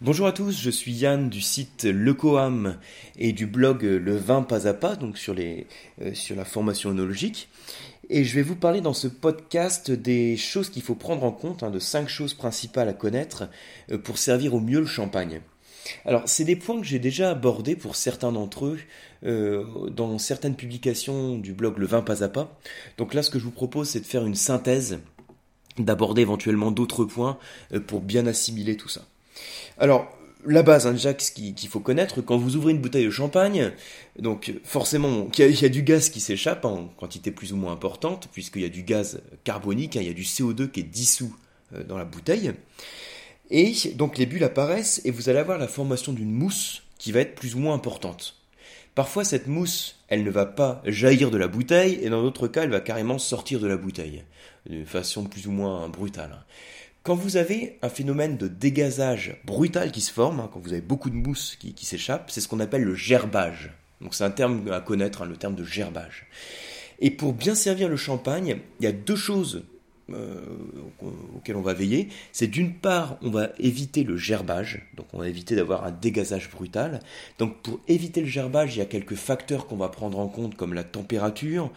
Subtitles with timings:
[0.00, 2.78] Bonjour à tous, je suis Yann du site Lecoam
[3.16, 5.62] et du blog Le vin pas à pas, donc sur, euh,
[6.34, 7.48] la formation œnologique.
[8.10, 11.62] Et je vais vous parler dans ce podcast des choses qu'il faut prendre en compte,
[11.62, 13.48] hein, de cinq choses principales à connaître
[13.92, 15.40] euh, pour servir au mieux le champagne.
[16.04, 18.80] Alors, c'est des points que j'ai déjà abordés pour certains d'entre eux
[19.24, 22.58] euh, dans certaines publications du blog Le vin pas à pas.
[22.98, 24.98] Donc là, ce que je vous propose, c'est de faire une synthèse,
[25.78, 27.38] d'aborder éventuellement d'autres points
[27.86, 29.02] pour bien assimiler tout ça.
[29.78, 30.16] Alors,
[30.46, 33.72] la base, hein, déjà, qu'il faut connaître, quand vous ouvrez une bouteille de champagne,
[34.18, 38.28] donc forcément, il y, a du gaz qui s'échappe en quantité plus ou moins importante,
[38.32, 41.34] puisqu'il y a du gaz carbonique, hein, il y a du CO2 qui est dissous
[41.74, 42.52] euh, dans la bouteille.
[43.50, 47.20] Et donc les bulles apparaissent et vous allez avoir la formation d'une mousse qui va
[47.20, 48.36] être plus ou moins importante.
[48.94, 52.62] Parfois cette mousse, elle ne va pas jaillir de la bouteille et dans d'autres cas,
[52.62, 54.24] elle va carrément sortir de la bouteille
[54.68, 56.44] de façon plus ou moins brutale.
[57.04, 60.80] Quand vous avez un phénomène de dégazage brutal qui se forme, hein, quand vous avez
[60.80, 63.72] beaucoup de mousse qui, s'échappe, c'est ce qu'on appelle le gerbage.
[64.00, 66.26] Donc c'est un terme à connaître, hein, le terme de gerbage.
[67.00, 69.64] Et pour bien servir le champagne, il y a deux choses
[70.10, 70.40] euh,
[71.34, 75.28] auquel on va veiller, c'est d'une part, on va éviter le gerbage, donc on va
[75.28, 77.00] éviter d'avoir un dégazage brutal.
[77.38, 80.56] Donc pour éviter le gerbage, il y a quelques facteurs qu'on va prendre en compte,
[80.56, 81.70] comme la température,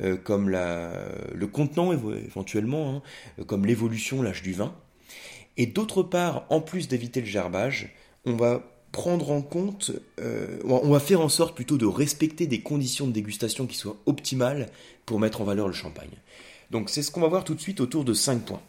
[0.00, 3.02] euh, comme le contenant éventuellement,
[3.38, 4.74] hein, comme l'évolution, l'âge du vin.
[5.56, 10.90] Et d'autre part, en plus d'éviter le gerbage, on va prendre en compte, euh, on
[10.90, 14.68] va faire en sorte plutôt de respecter des conditions de dégustation qui soient optimales
[15.04, 16.16] pour mettre en valeur le champagne.
[16.70, 18.62] Donc c'est ce qu'on va voir tout de suite autour de 5 points.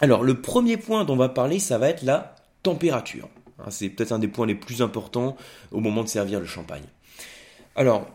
[0.00, 3.28] Alors le premier point dont on va parler, ça va être la température.
[3.58, 5.36] Hein, c'est peut-être un des points les plus importants
[5.72, 6.84] au moment de servir le champagne.
[7.76, 8.06] Alors,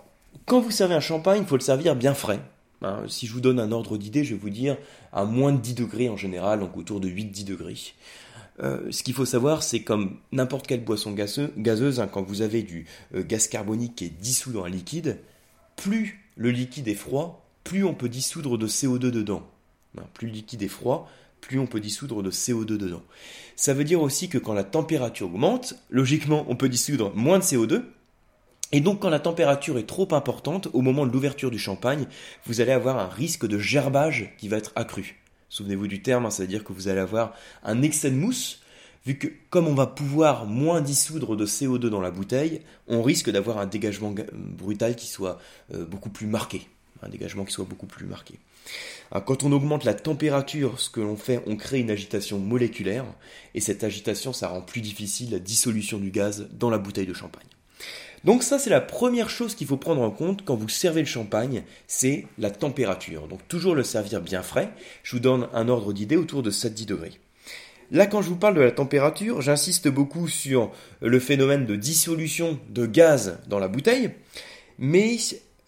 [0.45, 2.39] quand vous servez un champagne, il faut le servir bien frais.
[2.85, 4.77] Hein, si je vous donne un ordre d'idée, je vais vous dire
[5.11, 7.77] à moins de 10 degrés en général, donc autour de 8-10 degrés.
[8.61, 12.61] Euh, ce qu'il faut savoir, c'est comme n'importe quelle boisson gazeuse, hein, quand vous avez
[12.61, 15.17] du euh, gaz carbonique qui est dissous dans un liquide,
[15.75, 19.43] plus le liquide est froid, plus on peut dissoudre de CO2 dedans.
[20.13, 21.09] Plus le liquide est froid,
[21.41, 23.01] plus on peut dissoudre de CO2 dedans.
[23.55, 27.43] Ça veut dire aussi que quand la température augmente, logiquement, on peut dissoudre moins de
[27.43, 27.81] CO2.
[28.71, 32.07] Et donc quand la température est trop importante, au moment de l'ouverture du champagne,
[32.45, 35.21] vous allez avoir un risque de gerbage qui va être accru.
[35.49, 37.33] Souvenez-vous du terme, ça veut dire que vous allez avoir
[37.63, 38.61] un excès de mousse,
[39.05, 43.29] vu que comme on va pouvoir moins dissoudre de CO2 dans la bouteille, on risque
[43.29, 45.39] d'avoir un dégagement brutal qui soit
[45.73, 46.67] euh, beaucoup plus marqué
[47.05, 48.35] un dégagement qui soit beaucoup plus marqué.
[49.25, 53.05] quand on augmente la température, ce que l'on fait, on crée une agitation moléculaire,
[53.53, 57.13] et cette agitation, ça rend plus difficile la dissolution du gaz dans la bouteille de
[57.13, 57.47] champagne.
[58.25, 61.07] Donc ça, c'est la première chose qu'il faut prendre en compte quand vous servez le
[61.07, 63.27] champagne, c'est la température.
[63.27, 64.71] Donc toujours le servir bien frais.
[65.03, 67.11] Je vous donne un ordre d'idée autour de 7-10 degrés.
[67.91, 70.71] Là, quand je vous parle de la température, j'insiste beaucoup sur
[71.01, 74.09] le phénomène de dissolution de gaz dans la bouteille,
[74.79, 75.17] mais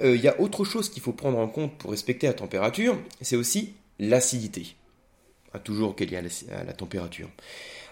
[0.01, 2.97] euh, il y a autre chose qu'il faut prendre en compte pour respecter la température,
[3.21, 4.75] c'est aussi l'acidité.
[5.63, 7.29] Toujours qu'elle est la, température.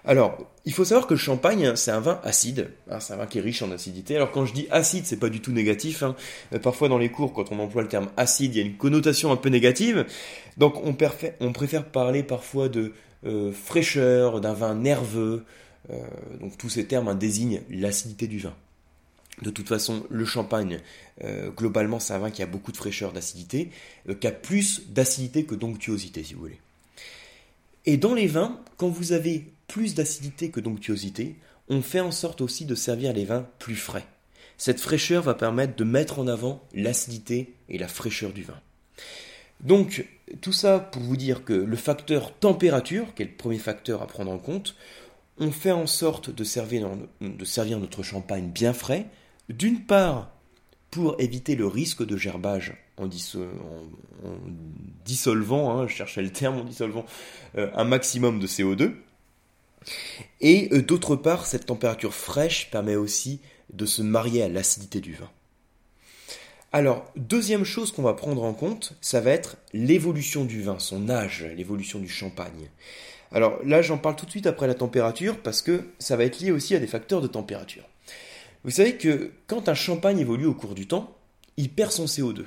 [0.05, 3.25] Alors, il faut savoir que le champagne, c'est un vin acide, hein, c'est un vin
[3.25, 4.15] qui est riche en acidité.
[4.15, 6.03] Alors quand je dis acide, c'est pas du tout négatif.
[6.03, 6.15] Hein.
[6.53, 8.77] Euh, parfois dans les cours, quand on emploie le terme acide, il y a une
[8.77, 10.05] connotation un peu négative.
[10.57, 12.93] Donc on, préfère parler parfois de
[13.25, 15.43] euh, fraîcheur, d'un vin nerveux.
[16.39, 18.53] donc tous ces termes désignent l'acidité du vin.
[19.41, 20.79] De toute façon, le champagne,
[21.23, 23.69] euh, globalement, c'est un vin qui a beaucoup de fraîcheur, d'acidité,
[24.07, 26.59] euh, qui a plus d'acidité que d'onctuosité, si vous voulez.
[27.85, 31.35] Et dans les vins, quand vous avez plus d'acidité que d'onctuosité,
[31.69, 34.05] on fait en sorte aussi de servir les vins plus frais.
[34.57, 38.59] Cette fraîcheur va permettre de mettre en avant l'acidité et la fraîcheur du vin.
[39.61, 40.05] Donc,
[40.41, 44.07] tout ça pour vous dire que le facteur température, qui est le premier facteur à
[44.07, 44.75] prendre en compte,
[45.37, 46.89] on fait en sorte de servir,
[47.19, 49.07] notre champagne bien frais,
[49.49, 50.31] d'une part,
[50.91, 53.07] pour éviter le risque de gerbage en,
[55.05, 57.05] dissolvant, hein, je cherchais le terme en dissolvant,
[57.57, 58.93] euh, un maximum de CO2.
[60.41, 63.39] Et euh, d'autre part, cette température fraîche permet aussi
[63.73, 65.29] de se marier à l'acidité du vin.
[66.71, 71.09] Alors, deuxième chose qu'on va prendre en compte, ça va être l'évolution du vin, son
[71.09, 72.69] âge, l'évolution du champagne.
[73.31, 76.39] Alors là, j'en parle tout de suite après la température parce que ça va être
[76.39, 77.83] lié aussi à des facteurs de température.
[78.63, 81.15] Vous savez que quand un champagne évolue au cours du temps,
[81.55, 82.45] il perd son CO2.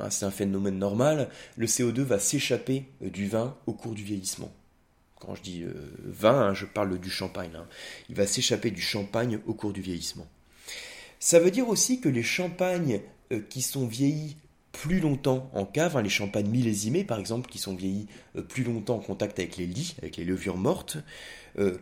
[0.00, 4.02] Hein, c'est un phénomène normal, le CO2 va s'échapper euh, du vin au cours du
[4.02, 4.50] vieillissement.
[5.20, 7.52] Quand je dis euh, vin, hein, je parle du champagne.
[7.54, 7.66] Hein.
[8.08, 10.26] Il va s'échapper du champagne au cours du vieillissement.
[11.18, 14.38] Ça veut dire aussi que les champagnes euh, qui sont vieillis
[14.72, 18.06] plus longtemps en cave, hein, les champagnes millésimés par exemple, qui sont vieillis
[18.36, 20.96] euh, plus longtemps en contact avec les lits, avec les levures mortes,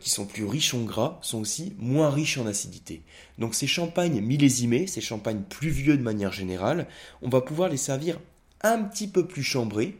[0.00, 3.02] qui sont plus riches en gras, sont aussi moins riches en acidité.
[3.36, 6.88] Donc ces champagnes millésimés, ces champagnes plus vieux de manière générale,
[7.20, 8.18] on va pouvoir les servir
[8.62, 9.98] un petit peu plus chambrés,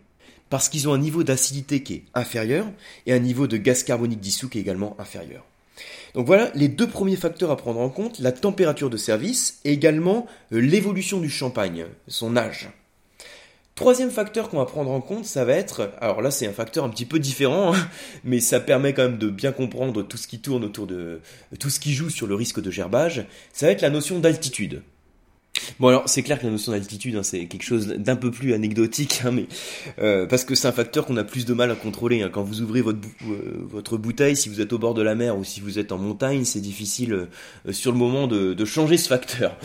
[0.50, 2.66] parce qu'ils ont un niveau d'acidité qui est inférieur
[3.06, 5.44] et un niveau de gaz carbonique dissous qui est également inférieur.
[6.14, 9.72] Donc voilà les deux premiers facteurs à prendre en compte, la température de service et
[9.72, 12.70] également euh, l'évolution du champagne, son âge.
[13.74, 16.84] Troisième facteur qu'on va prendre en compte, ça va être, alors là c'est un facteur
[16.84, 17.88] un petit peu différent, hein,
[18.24, 21.20] mais ça permet quand même de bien comprendre tout ce qui tourne autour de,
[21.60, 24.82] tout ce qui joue sur le risque de gerbage, ça va être la notion d'altitude.
[25.78, 28.52] Bon alors c'est clair que la notion d'altitude hein, c'est quelque chose d'un peu plus
[28.52, 29.46] anecdotique, hein, mais
[29.98, 32.22] euh, parce que c'est un facteur qu'on a plus de mal à contrôler.
[32.22, 32.30] Hein.
[32.32, 35.36] Quand vous ouvrez votre, euh, votre bouteille, si vous êtes au bord de la mer
[35.38, 38.96] ou si vous êtes en montagne, c'est difficile euh, sur le moment de, de, changer
[38.96, 39.56] ce facteur.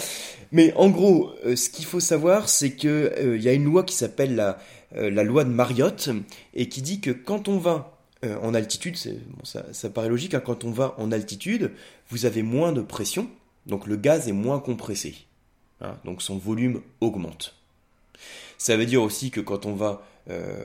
[0.52, 3.96] Mais en gros, ce qu'il faut savoir, c'est que il y a une loi qui
[3.96, 4.60] s'appelle la,
[4.96, 6.10] la loi de Marriott
[6.54, 8.96] et qui dit que quand on va en altitude,
[9.32, 11.72] bon, ça, ça paraît logique, quand on va en altitude,
[12.10, 13.28] vous avez moins de pression,
[13.66, 15.16] donc le gaz est moins compressé.
[15.84, 17.56] Hein, donc son volume augmente.
[18.58, 20.56] Ça veut dire aussi que quand on va euh,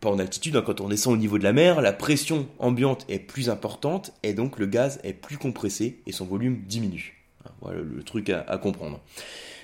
[0.00, 3.04] pas en altitude, hein, quand on descend au niveau de la mer, la pression ambiante
[3.08, 7.24] est plus importante et donc le gaz est plus compressé et son volume diminue.
[7.44, 9.00] Hein, voilà le truc à, à, comprendre.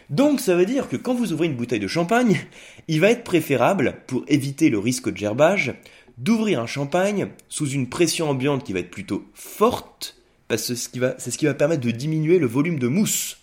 [0.09, 2.41] Donc ça veut dire que quand vous ouvrez une bouteille de champagne,
[2.89, 5.75] il va être préférable, pour éviter le risque de gerbage,
[6.19, 10.17] d'ouvrir un champagne sous une pression ambiante qui va être plutôt forte,
[10.49, 13.40] parce que c'est ce qui va permettre de diminuer le volume de mousse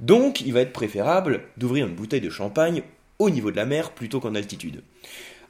[0.00, 2.82] donc, il va être préférable d'ouvrir une bouteille de champagne
[3.18, 4.82] au niveau de la mer plutôt qu'en altitude.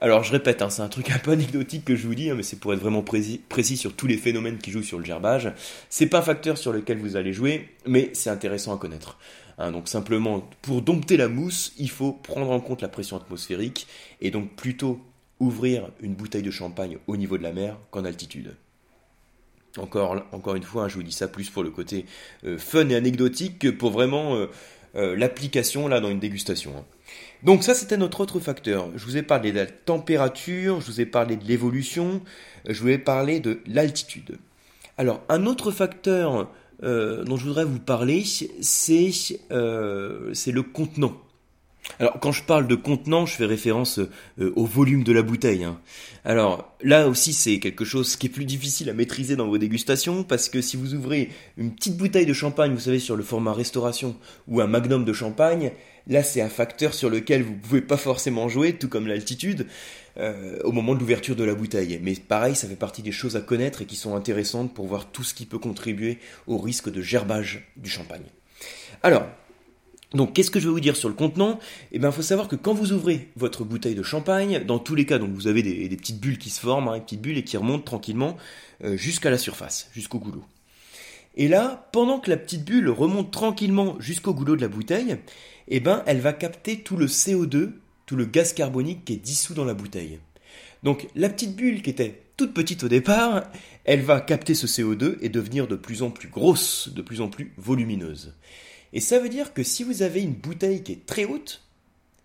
[0.00, 2.35] Alors, je répète, hein, c'est un truc un peu anecdotique que je vous dis, hein,
[2.35, 5.52] mais c'est pour être vraiment précis, sur tous les phénomènes qui jouent sur le gerbage.
[5.88, 9.19] C'est pas un facteur sur lequel vous allez jouer, mais c'est intéressant à connaître.
[9.58, 13.87] Hein, donc, simplement, pour dompter la mousse, il faut prendre en compte la pression atmosphérique
[14.20, 15.00] et donc plutôt
[15.38, 18.56] ouvrir une bouteille de champagne au niveau de la mer qu'en altitude.
[19.77, 22.05] Encore, une fois, hein, je vous dis ça plus pour le côté
[22.45, 24.47] euh, fun et anecdotique que pour vraiment euh,
[24.97, 26.73] euh, l'application là dans une dégustation.
[26.77, 26.85] Hein.
[27.45, 28.89] Donc ça c'était notre autre facteur.
[28.97, 32.21] Je vous ai parlé de la température, je vous ai parlé de l'évolution,
[32.69, 34.39] je vous ai parlé de l'altitude.
[34.99, 36.51] Alors un autre facteur
[36.83, 38.25] dont je voudrais vous parler,
[38.61, 39.13] c'est
[39.51, 41.17] le contenant.
[41.99, 45.65] Alors, quand je parle de contenant, je fais référence euh, au volume de la bouteille.
[45.65, 45.81] Hein.
[46.25, 50.23] Alors, là aussi, c'est quelque chose qui est plus difficile à maîtriser dans vos dégustations,
[50.23, 53.53] parce que si vous ouvrez une petite bouteille de champagne, vous savez, sur le format
[53.53, 54.17] restauration,
[54.49, 55.73] ou un magnum de champagne,
[56.06, 59.67] là, c'est un facteur sur lequel vous pouvez pas forcément jouer, tout comme l'altitude,
[60.17, 61.99] euh, au moment de l'ouverture de la bouteille.
[62.03, 65.11] Mais pareil, ça fait partie des choses à connaître et qui sont intéressantes pour voir
[65.11, 68.25] tout ce qui peut contribuer au risque de gerbage du champagne.
[69.03, 69.25] Alors,
[70.12, 71.61] donc, qu'est-ce que je vais vous dire sur le contenant?
[71.93, 74.97] Eh bien, il faut savoir que quand vous ouvrez votre bouteille de champagne, dans tous
[74.97, 77.39] les cas, donc vous avez des, petites bulles qui se forment, hein, des petites bulles
[77.39, 78.37] et qui remontent tranquillement
[78.83, 80.45] euh, jusqu'à la surface, jusqu'au goulot.
[81.37, 85.17] Et là, pendant que la petite bulle remonte tranquillement jusqu'au goulot de la bouteille,
[85.69, 87.71] eh ben, elle va capter tout le CO2,
[88.07, 90.19] tout le gaz carbonique qui est dissous dans la bouteille.
[90.83, 93.45] Donc, la petite bulle qui était toute petite au départ,
[93.85, 97.29] elle va capter ce CO2 et devenir de plus en plus grosse, de plus en
[97.29, 98.35] plus volumineuse.
[98.93, 101.63] Et ça veut dire que si vous avez une bouteille qui est très haute,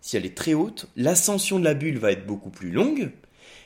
[0.00, 3.10] si elle est très haute, l'ascension de la bulle va être beaucoup plus longue,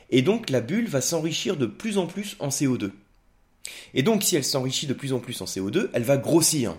[0.09, 2.91] et donc la bulle va s'enrichir de plus en plus en CO2.
[3.93, 6.75] Et donc si elle s'enrichit de plus en plus en CO2, elle va grossir.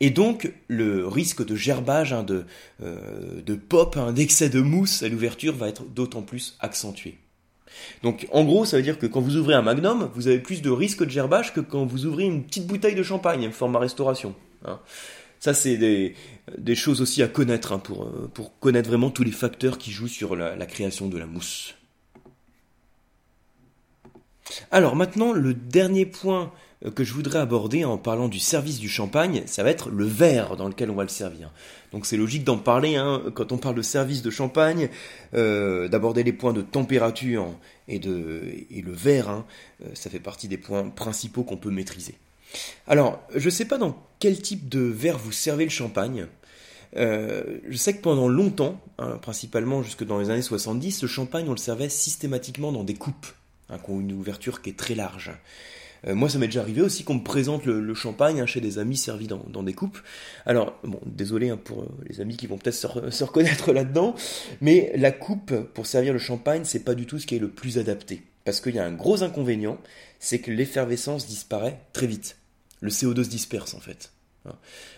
[0.00, 2.44] Et donc le risque de gerbage, hein, de,
[2.82, 7.18] euh, de pop, hein, d'excès de mousse à l'ouverture va être d'autant plus accentué.
[8.02, 10.62] Donc en gros, ça veut dire que quand vous ouvrez un magnum, vous avez plus
[10.62, 14.34] de risque de gerbage que quand vous ouvrez une petite bouteille de champagne, format restauration.
[14.64, 14.80] Hein.
[15.40, 19.32] Ça, c'est des, choses aussi à connaître hein, pour, euh, pour, connaître vraiment tous les
[19.32, 21.74] facteurs qui jouent sur la, création de la mousse.
[24.70, 26.52] Alors maintenant, le dernier point
[26.84, 30.04] euh, que je voudrais aborder en parlant du service du champagne, ça va être le
[30.04, 31.52] verre dans lequel on va le servir.
[31.92, 34.88] Donc c'est logique d'en parler hein, quand on parle de service de champagne,
[35.34, 37.46] euh, d'aborder les points de température
[37.86, 39.44] et le verre,
[39.94, 42.16] ça fait partie des points principaux qu'on peut maîtriser.
[42.86, 46.26] Alors, je ne sais pas dans quel type de verre vous servez le champagne.
[46.96, 51.46] Euh, je sais que pendant longtemps, hein, principalement jusque dans les années 70, le champagne
[51.48, 53.26] on le servait systématiquement dans des coupes,
[53.68, 55.32] hein, qui ont une ouverture qui est très large.
[56.06, 58.78] Euh, moi, ça m'est déjà arrivé aussi qu'on me présente le, champagne hein, chez des
[58.78, 59.98] amis servis dans, des coupes.
[60.46, 64.14] Alors, bon, désolé pour euh, les amis qui vont peut-être se, se, reconnaître là-dedans,
[64.60, 67.50] mais la coupe pour servir le champagne, c'est pas du tout ce qui est le
[67.50, 68.22] plus adapté.
[68.44, 69.78] Parce qu'il y a un gros inconvénient,
[70.20, 72.37] c'est que l'effervescence disparaît très vite.
[72.80, 74.12] Le CO2 se disperse en fait.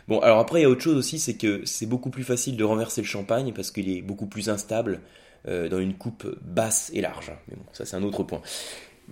[0.07, 2.57] Bon, alors après, il y a autre chose aussi, c'est que c'est beaucoup plus facile
[2.57, 5.01] de renverser le champagne parce qu'il est beaucoup plus instable
[5.49, 7.33] euh, dans une coupe basse et large.
[7.49, 8.43] Mais bon, ça c'est un autre point.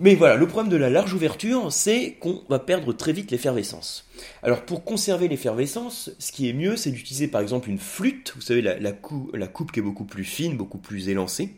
[0.01, 4.07] Mais voilà, le problème de la large ouverture, c'est qu'on va perdre très vite l'effervescence.
[4.43, 8.41] Alors pour conserver l'effervescence, ce qui est mieux, c'est d'utiliser par exemple une flûte, vous
[8.41, 11.51] savez, la, coupe qui est beaucoup plus fine, beaucoup plus élancée.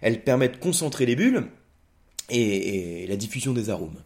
[0.00, 1.46] Elle permet de concentrer les bulles
[2.30, 4.00] et, la diffusion des arômes.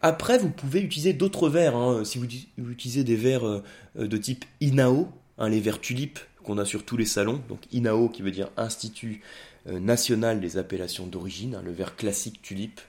[0.00, 1.76] Après, vous pouvez utiliser d'autres verres.
[1.76, 2.04] Hein.
[2.04, 2.26] Si vous,
[2.70, 3.62] utilisez des verres euh,
[3.96, 8.08] de type Inao, hein, les verres tulipes qu'on a sur tous les salons, donc Inao
[8.08, 9.22] qui veut dire Institut
[9.66, 12.80] euh, national des appellations d'origine, hein, le verre classique tulipe,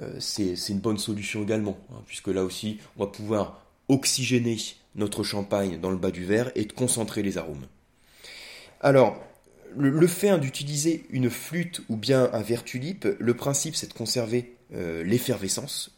[0.00, 4.56] euh, c'est une bonne solution également, puisque là aussi, on va pouvoir oxygéner
[4.94, 7.66] notre champagne dans le bas du verre et de concentrer les arômes.
[8.80, 9.22] Alors,
[9.76, 13.94] le, fait hein, d'utiliser une flûte ou bien un verre tulipe, le principe c'est de
[13.94, 15.90] conserver l'effervescence,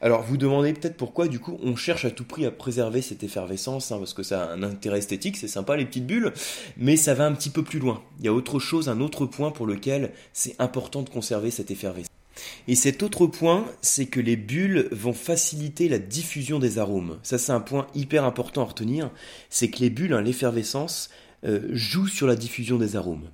[0.00, 3.22] alors vous demandez peut-être pourquoi du coup on cherche à tout prix à préserver cette
[3.22, 6.32] effervescence, hein, parce que ça a un intérêt esthétique, c'est sympa les petites bulles,
[6.76, 8.02] mais ça va un petit peu plus loin.
[8.18, 11.70] Il y a autre chose, un autre point pour lequel c'est important de conserver cette
[11.70, 12.08] effervescence.
[12.66, 17.18] Et cet autre point, c'est que les bulles vont faciliter la diffusion des arômes.
[17.22, 19.10] Ça c'est un point hyper important à retenir,
[19.50, 21.10] c'est que les bulles, hein, l'effervescence,
[21.44, 23.28] euh, jouent sur la diffusion des arômes.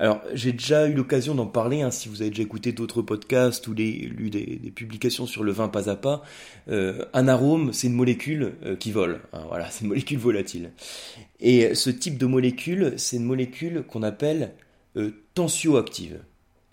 [0.00, 3.68] Alors, j'ai déjà eu l'occasion d'en parler, hein, si vous avez déjà écouté d'autres podcasts
[3.68, 6.22] ou lu des, publications sur le vin pas à pas.
[6.68, 9.20] Euh, un arôme, c'est une molécule euh, qui vole.
[9.34, 10.72] Hein, voilà, c'est une molécule volatile.
[11.38, 14.54] Et ce type de molécule, c'est une molécule qu'on appelle
[14.96, 16.18] euh, tensioactive.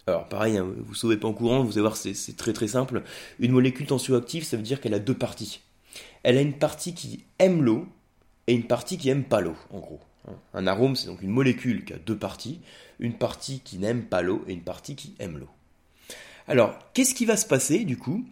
[0.07, 2.67] Alors pareil, hein, vous ne sauvez pas en courant, vous allez voir, c'est très très
[2.67, 3.03] simple.
[3.39, 5.59] Une molécule tensioactive, ça veut dire qu'elle a deux parties.
[6.23, 7.87] Elle a une partie qui aime l'eau
[8.47, 9.99] et une partie qui aime pas l'eau, en gros.
[10.53, 12.59] Un arôme, c'est donc une molécule qui a deux parties,
[12.99, 15.49] une partie qui n'aime pas l'eau et une partie qui aime l'eau.
[16.47, 18.25] Alors, qu'est-ce qui va se passer, du coup,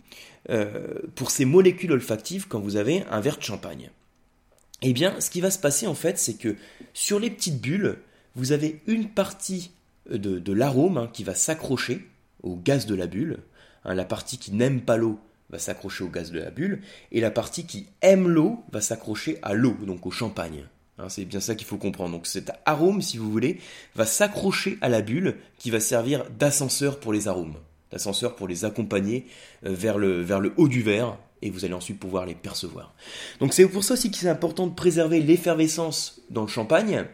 [0.49, 3.91] euh, pour ces molécules olfactives quand vous avez un verre de champagne?
[4.81, 6.55] Eh bien, ce qui va se passer, en fait, c'est que
[6.93, 7.97] sur les petites bulles,
[8.35, 9.71] vous avez une partie
[10.09, 12.07] de, l'arôme hein, qui va s'accrocher
[12.43, 13.39] au gaz de la bulle.
[13.83, 17.21] Hein, la partie qui n'aime pas l'eau va s'accrocher au gaz de la bulle, et
[17.21, 20.65] la partie qui aime l'eau va s'accrocher à l'eau, donc au champagne.
[21.09, 22.11] C'est bien ça qu'il faut comprendre.
[22.11, 23.59] Donc cet arôme, si vous voulez,
[23.95, 27.55] va s'accrocher à la bulle qui va servir d'ascenseur pour les arômes,
[27.91, 29.25] d'ascenseur pour les accompagner
[29.65, 32.93] euh, vers le, haut du verre et vous allez ensuite pouvoir les percevoir.
[33.39, 37.05] Donc c'est pour ça aussi qu'il est important de préserver l'effervescence dans le champagne.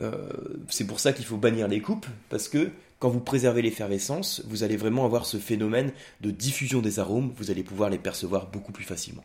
[0.00, 0.28] Euh,
[0.68, 4.62] c'est pour ça qu'il faut bannir les coupes parce que quand vous préservez l'effervescence, vous
[4.62, 8.72] allez vraiment avoir ce phénomène de diffusion des arômes, vous allez pouvoir les percevoir beaucoup
[8.72, 9.24] plus facilement.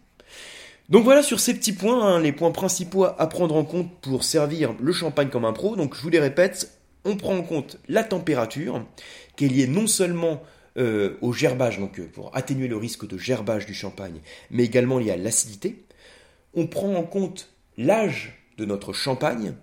[0.92, 4.26] Donc voilà sur ces petits points, hein, les points principaux à prendre en compte pour
[4.26, 5.78] servir le champagne comme un pro.
[5.78, 8.86] Donc je vous les répète, on prend en compte la température,
[9.38, 10.44] qui est liée non seulement
[10.78, 14.20] euh, au gerbage, donc euh, pour atténuer le risque de gerbage du champagne,
[14.50, 15.86] mais également liée à l'acidité.
[16.56, 19.54] On prend en compte l'âge de notre champagne.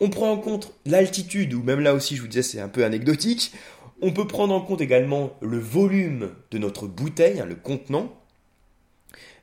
[0.00, 2.84] On prend en compte l'altitude, ou même là aussi je vous disais c'est un peu
[2.84, 3.52] anecdotique.
[4.00, 8.12] On peut prendre en compte également le volume de notre bouteille, hein, le contenant.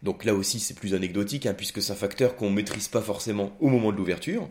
[0.03, 3.01] Donc là aussi, c'est plus anecdotique, hein, puisque c'est un facteur qu'on ne maîtrise pas
[3.01, 4.47] forcément au moment de l'ouverture.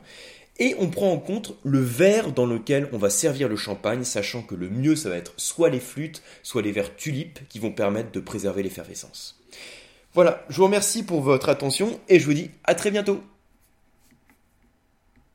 [0.59, 4.43] Et on prend en compte le verre dans lequel on va servir le champagne, sachant
[4.43, 7.71] que le mieux, ça va être soit les flûtes, soit les verres tulipes, qui vont
[7.71, 9.41] permettre de préserver l'effervescence.
[10.15, 13.23] Voilà, je vous remercie pour votre attention et je vous dis à très bientôt